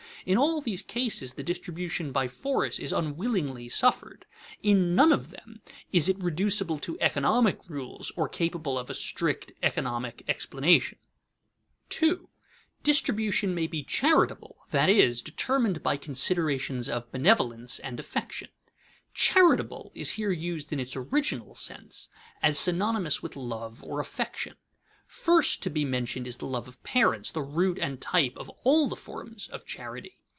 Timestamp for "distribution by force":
1.41-2.77